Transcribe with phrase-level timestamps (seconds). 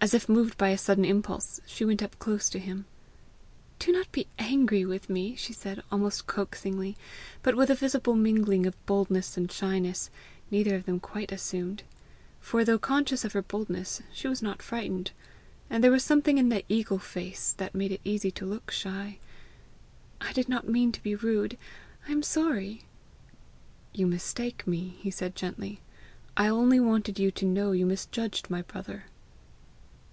[0.00, 2.84] As if moved by a sudden impulse, she went close up to him.
[3.80, 6.96] "Do not be angry with me," she said, almost coaxingly,
[7.42, 10.08] but with a visible mingling of boldness and shyness,
[10.52, 11.82] neither of them quite assumed;
[12.40, 15.10] for, though conscious of her boldness, she was not frightened;
[15.68, 19.18] and there was something in the eagle face that made it easy to look shy.
[20.20, 21.58] "I did not mean to be rude.
[22.08, 22.84] I am sorry."
[23.92, 25.80] "You mistake me," he said gently.
[26.36, 29.06] "I only wanted you to know you misjudged my brother."